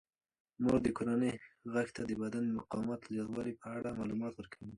مور 0.61 0.75
د 0.83 0.87
کورنۍ 0.97 1.33
غړو 1.71 1.91
ته 1.95 2.01
د 2.05 2.11
بدن 2.21 2.43
د 2.45 2.51
مقاومت 2.59 3.01
زیاتولو 3.13 3.59
په 3.61 3.65
اړه 3.77 3.97
معلومات 3.99 4.33
ورکوي. 4.35 4.69